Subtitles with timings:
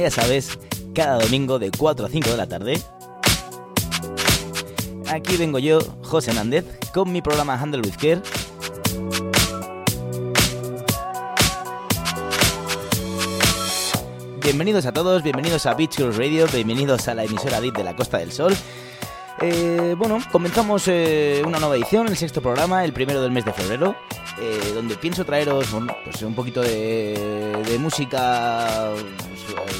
[0.00, 0.58] ya sabes,
[0.94, 2.80] cada domingo de 4 a 5 de la tarde.
[5.08, 6.64] Aquí vengo yo, José Hernández,
[6.94, 8.22] con mi programa Handle with Care.
[14.42, 17.94] Bienvenidos a todos, bienvenidos a Beach Girls Radio, bienvenidos a la emisora DIT de la
[17.94, 18.56] Costa del Sol.
[19.42, 23.52] Eh, bueno, comenzamos eh, una nueva edición, el sexto programa, el primero del mes de
[23.52, 23.96] febrero,
[24.40, 29.79] eh, donde pienso traeros bueno, pues un poquito de, de música pues,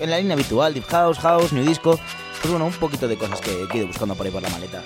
[0.00, 1.98] en la línea habitual, Deep House, House, New Disco,
[2.40, 4.82] pues bueno, un poquito de cosas que, he ido buscando por ahí por la maleta.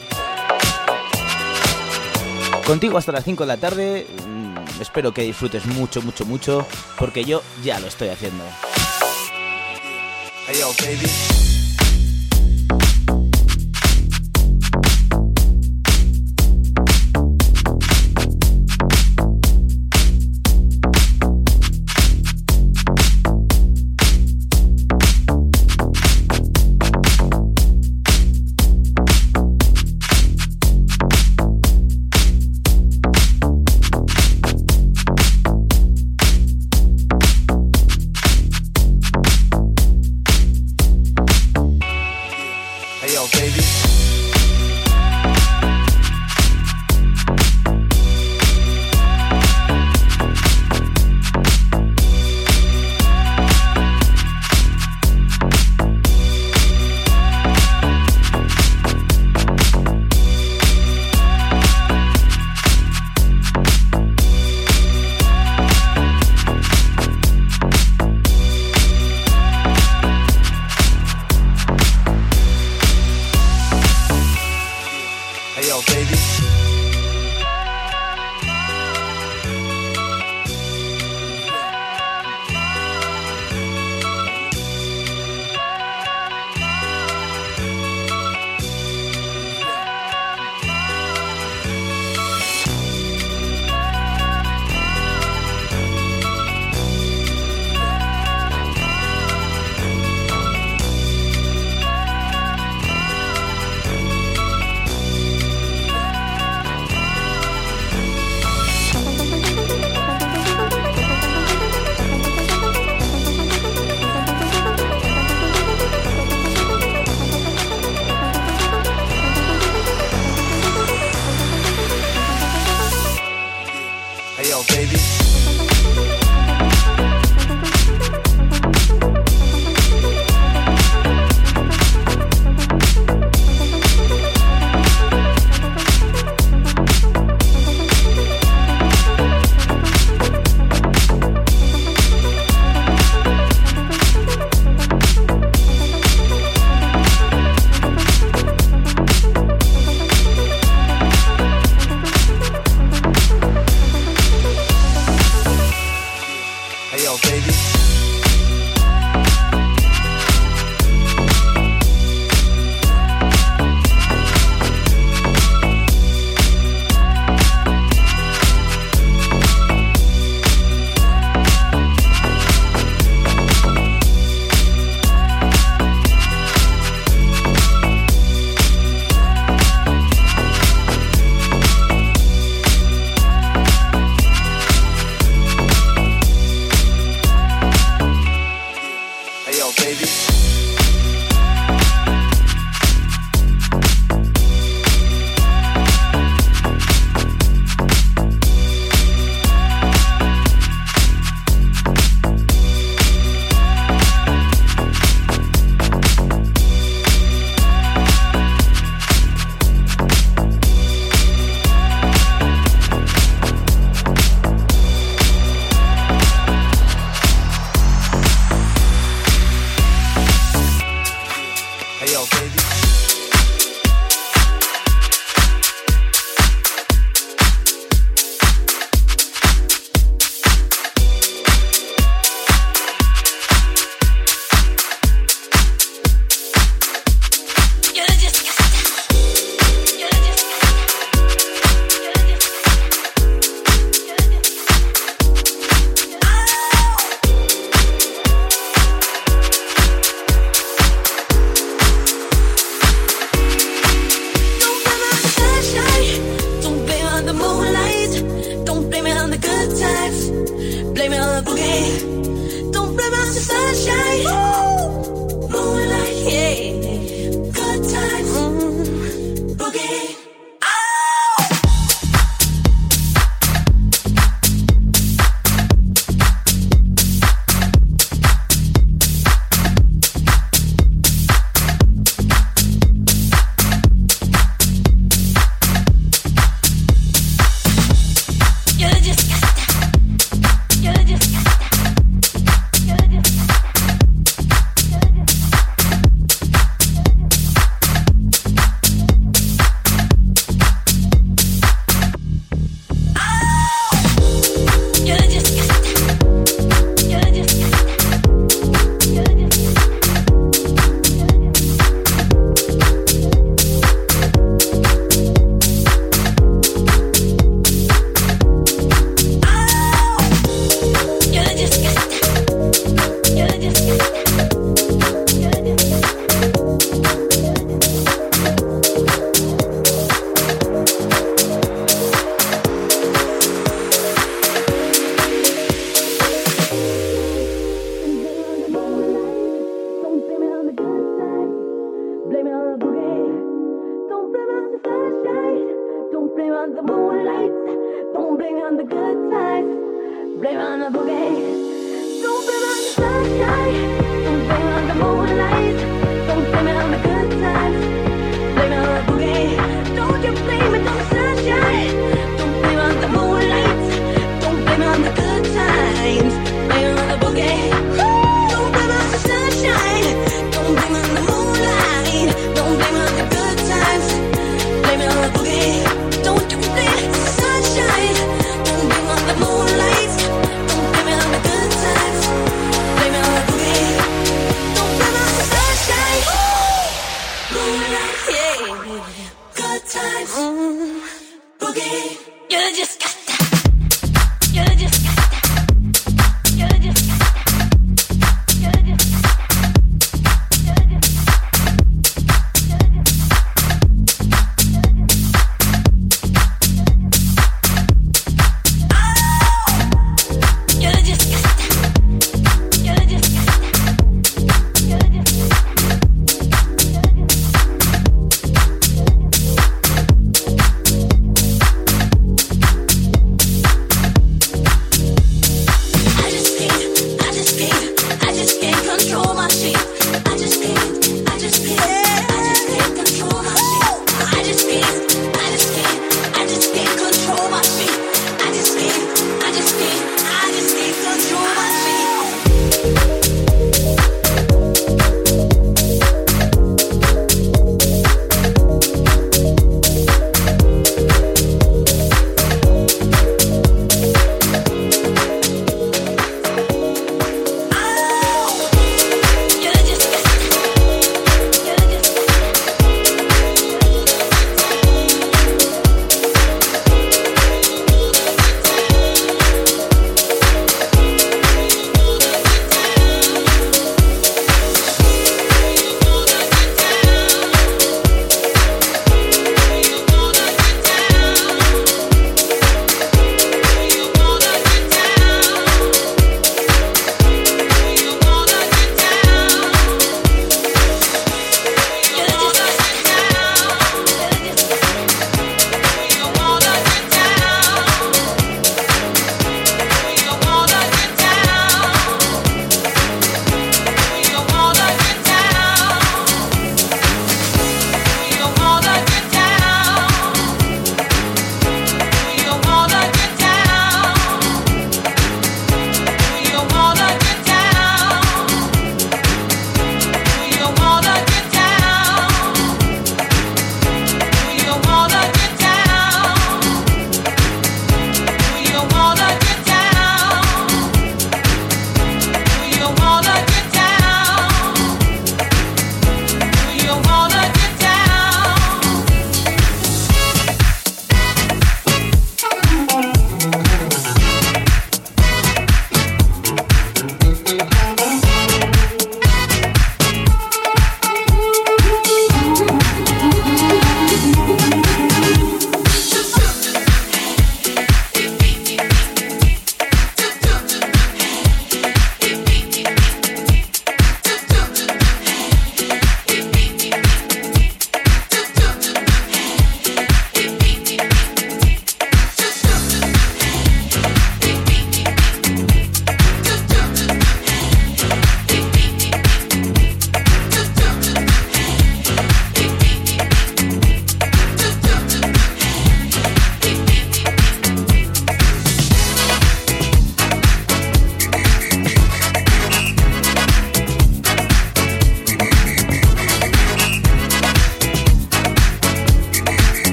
[2.66, 6.66] Contigo hasta las 5 de la tarde, mm, espero que disfrutes mucho, mucho, mucho,
[6.98, 8.44] porque yo ya lo estoy haciendo.
[10.46, 11.41] Hey yo, baby.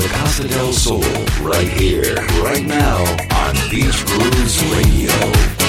[0.00, 1.02] the Casa del Sol
[1.42, 3.02] right here, right now
[3.34, 5.59] on Beach Grooves Radio.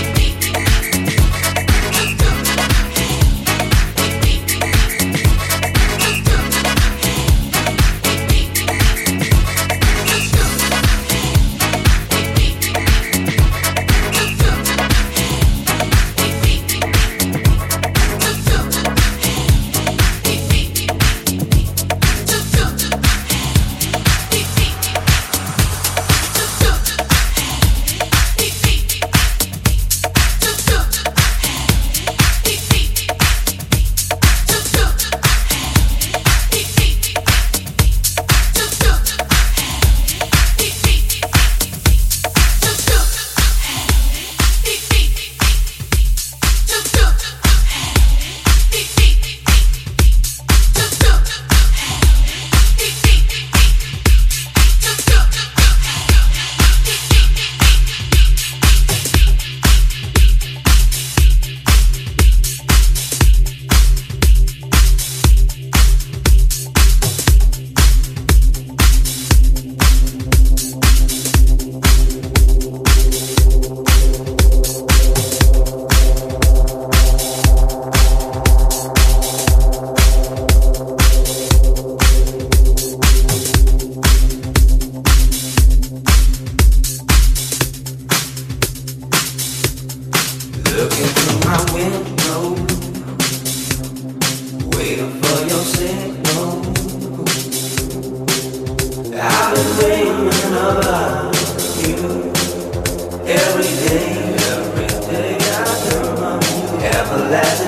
[103.33, 104.11] Every day,
[104.51, 106.85] every day I dream of you.
[106.85, 107.60] Everlasting.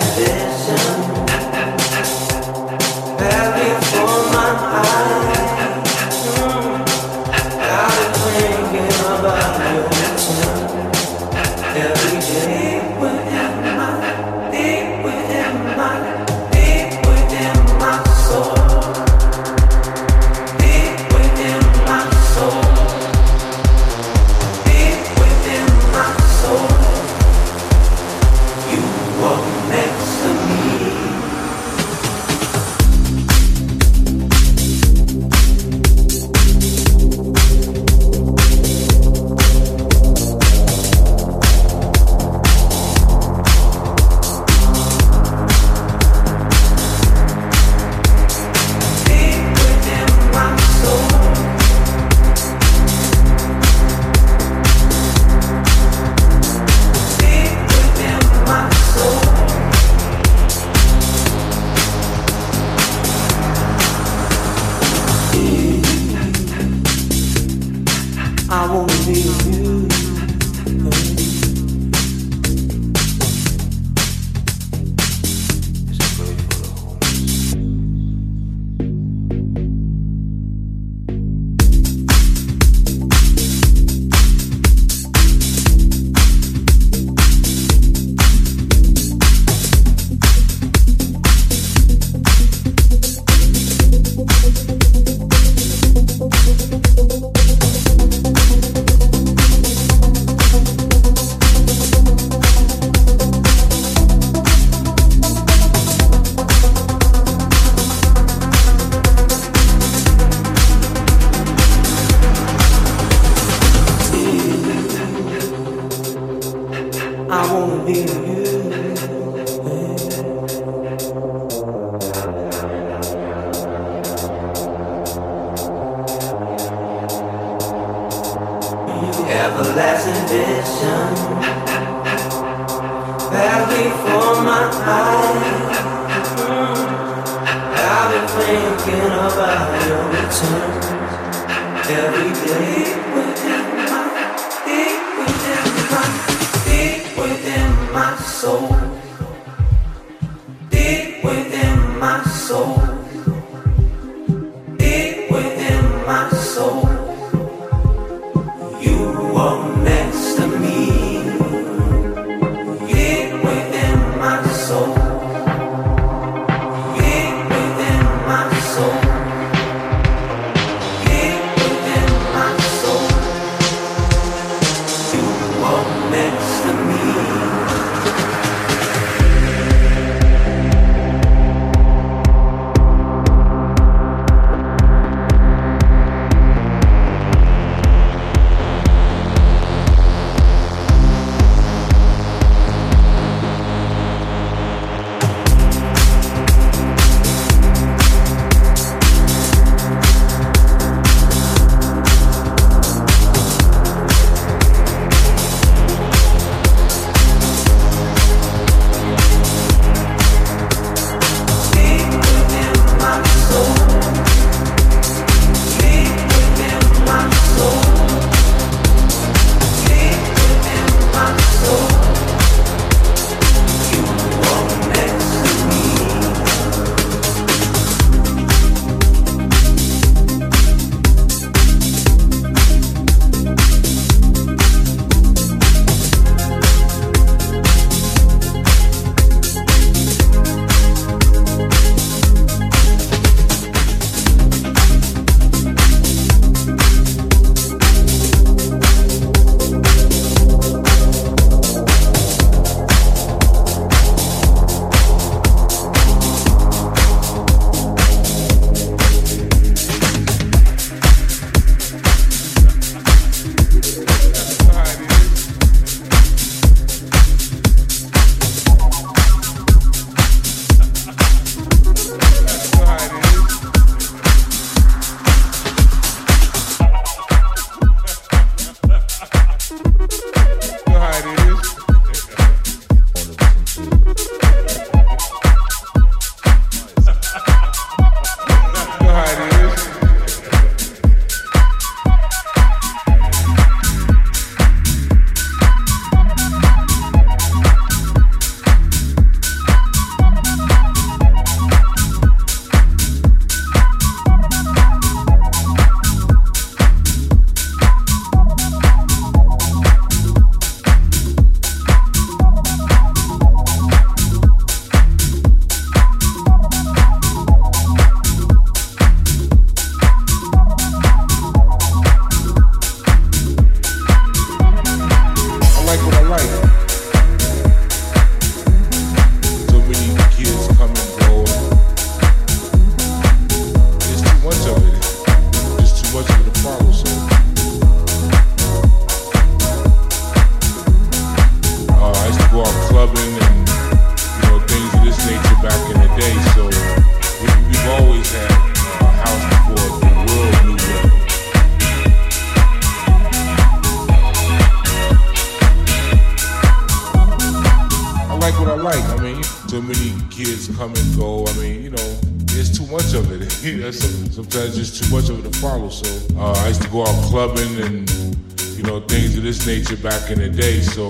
[369.54, 371.10] this nature back in the day, so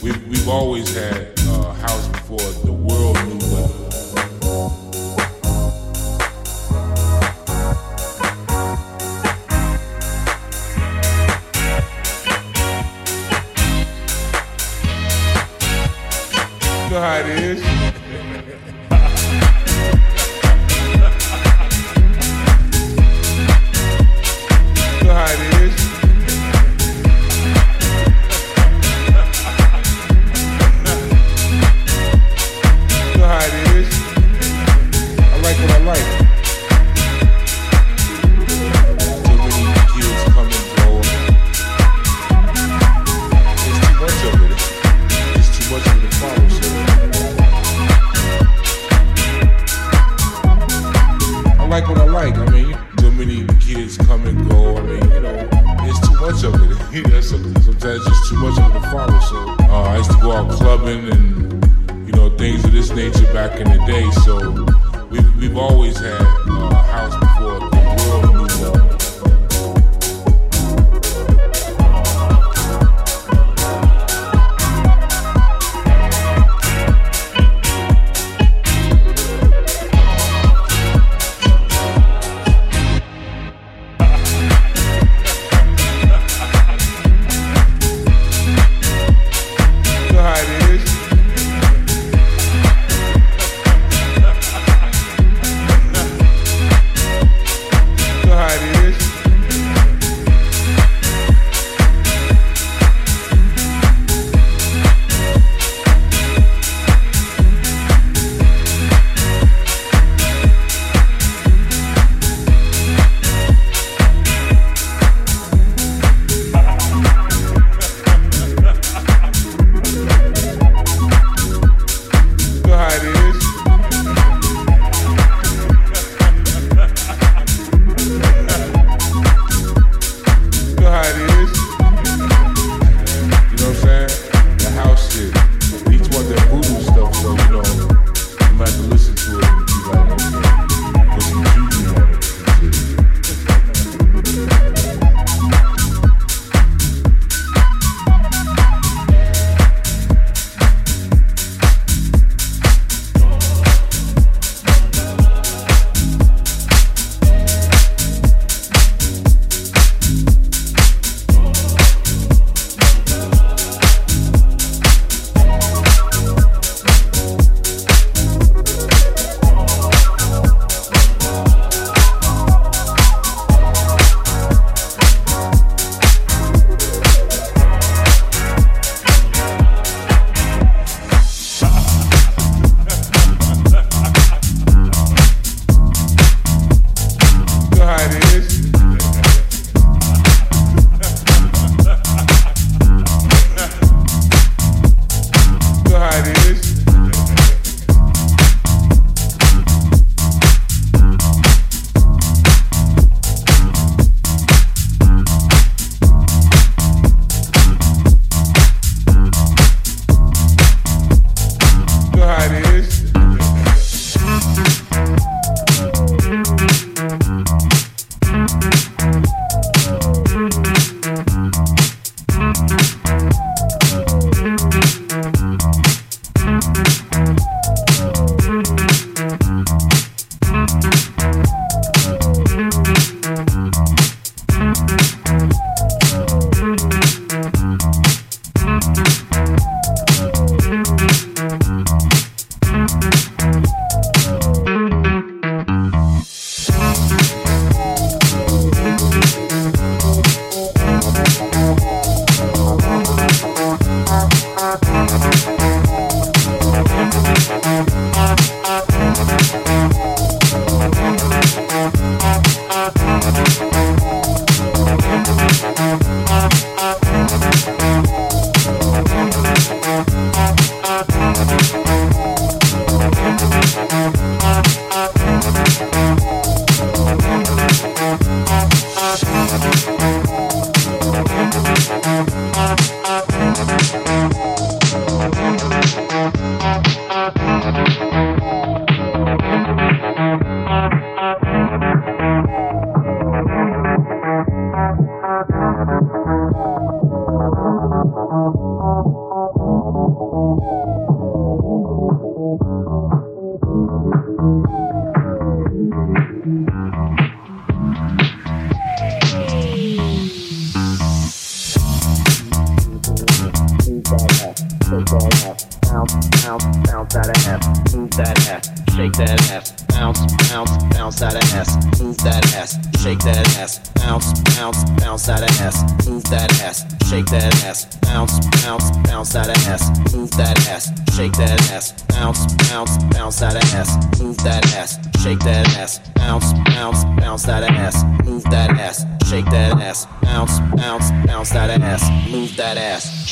[0.00, 2.73] we've, we've always had a uh, house before the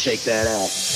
[0.03, 0.92] shake that ass.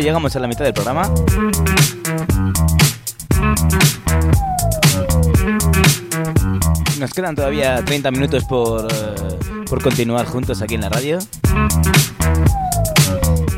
[0.00, 1.10] llegamos a la mitad del programa.
[6.98, 11.18] Nos quedan todavía 30 minutos por, eh, por continuar juntos aquí en la radio.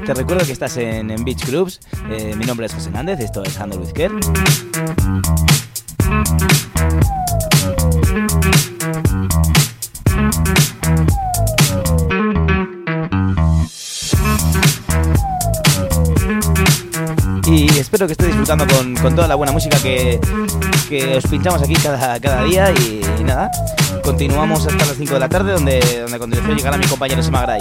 [0.06, 1.80] Te recuerdo que estás en, Beach Clubs.
[2.10, 4.14] Eh, mi nombre es José Hernández, esto es Handle with Care.
[18.00, 20.18] espero que estéis disfrutando con, con toda la buena música que,
[20.88, 23.50] que os pinchamos aquí cada, cada día y, nada,
[24.02, 27.60] continuamos hasta las 5 de la tarde donde, donde continuación llegará mi compañero Semagray.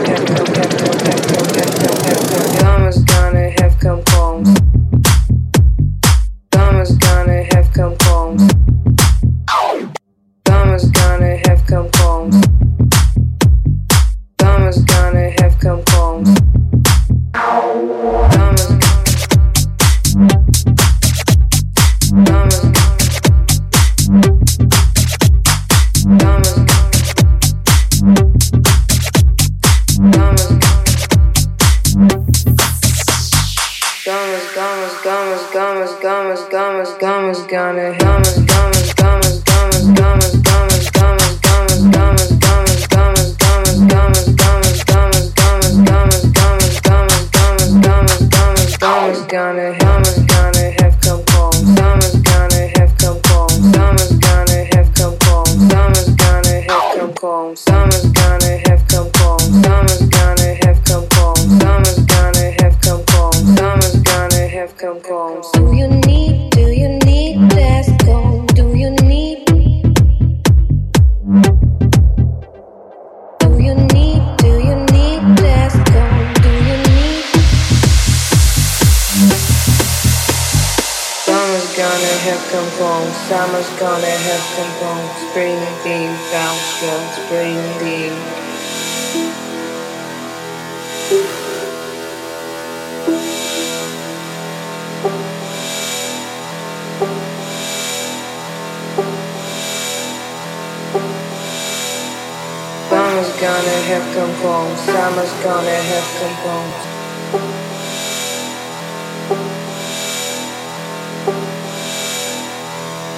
[104.13, 104.75] come home.
[104.77, 106.71] Summer's gonna have come home.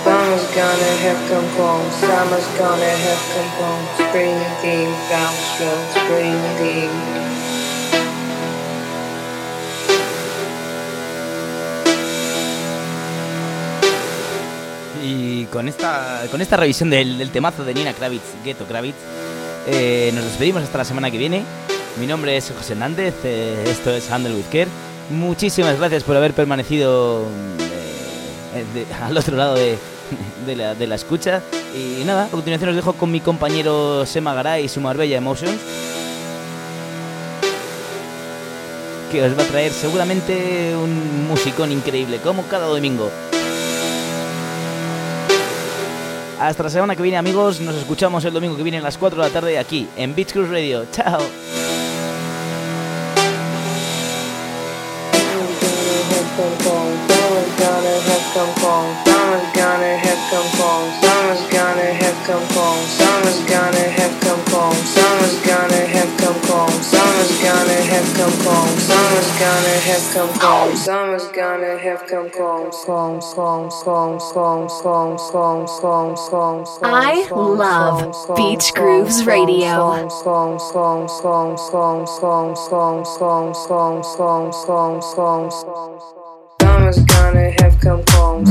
[0.04, 1.90] Summer's gonna have come home.
[1.92, 3.84] Summer's gonna have come home.
[3.96, 4.40] Spring
[5.92, 6.92] spring.
[15.06, 18.96] Y con esta, con esta revisión del, del temazo de Nina Kravitz, Ghetto Kravitz,
[19.68, 21.44] eh, nos despedimos hasta la semana que viene.
[22.00, 24.68] Mi nombre es José Hernández, eh, esto es Handle with Care.
[25.10, 27.24] Muchísimas gracias por haber permanecido
[28.56, 29.78] eh, al otro lado de,
[30.46, 31.42] de la, de la escucha.
[31.76, 35.60] Y nada, a continuación os dejo con mi compañero Sema Garay y su Marbella Emotions.
[39.12, 43.12] Que os va a traer seguramente un musicón increíble, como cada domingo.
[46.40, 47.60] Hasta la semana que viene, amigos.
[47.60, 50.34] Nos escuchamos el domingo que viene a las 4 de la tarde aquí en Beach
[50.34, 50.86] Cruise Radio.
[50.92, 51.22] Chao.
[64.84, 67.03] Summer's gonna have come home.
[67.24, 68.80] Summer's gonna have come home.
[68.80, 70.76] Summer's gonna have come home.
[70.76, 72.70] Summer's gonna have come home.
[76.84, 80.10] I love Beach Grooves Radio.
[86.60, 88.46] Summer's gonna have come home.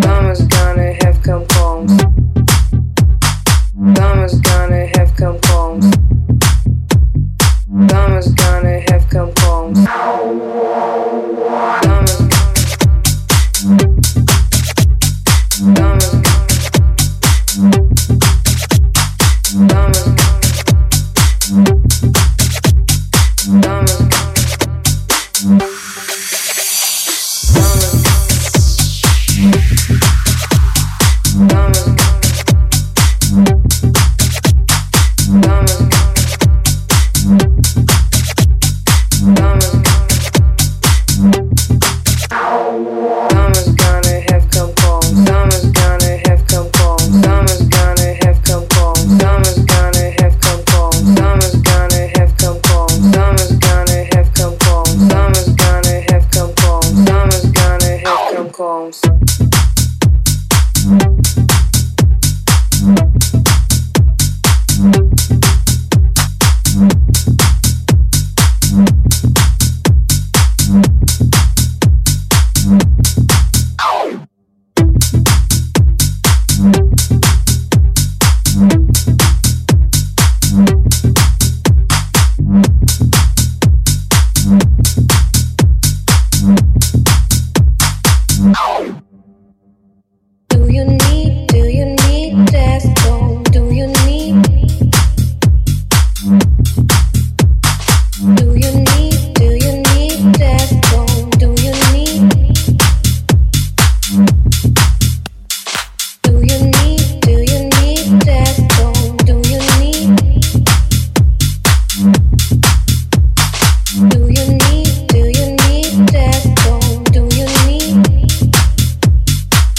[0.00, 1.98] Summer's gonna have come home.
[3.94, 6.11] Summer's gonna have come home.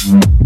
[0.04, 0.42] Mm-hmm.